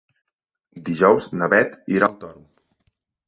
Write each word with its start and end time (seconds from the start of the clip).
Dijous 0.87 1.27
na 1.41 1.49
Beth 1.53 1.77
irà 1.97 2.09
al 2.11 2.15
Toro. 2.25 2.41